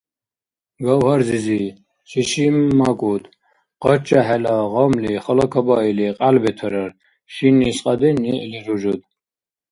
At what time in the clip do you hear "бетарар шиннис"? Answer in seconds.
6.43-7.77